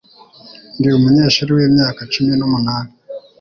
Ndi 0.77 0.87
umunyeshuri 0.97 1.49
wimyaka 1.57 2.01
cumi 2.13 2.33
n'umunani. 2.39 2.91